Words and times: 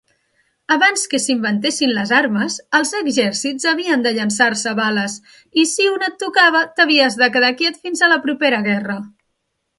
Abans 0.75 1.01
que 1.09 1.17
s'inventessin 1.25 1.91
les 1.97 2.13
armes, 2.19 2.55
els 2.79 2.93
exèrcits 2.99 3.67
havien 3.73 4.07
de 4.07 4.15
llançar-se 4.17 4.73
bales 4.81 5.19
i, 5.35 5.67
si 5.75 5.87
una 5.99 6.09
et 6.13 6.17
tocava, 6.25 6.65
t'havies 6.81 7.21
de 7.23 7.31
quedar 7.37 7.55
quiet 7.61 7.81
fins 7.85 8.03
a 8.03 8.11
la 8.17 8.21
propera 8.27 8.65
guerra. 8.71 8.99